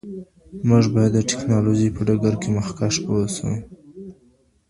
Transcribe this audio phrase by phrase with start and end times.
[0.67, 3.49] موږ باید د ټیکنالوژۍ په ډګر کي مخکښ اوسو.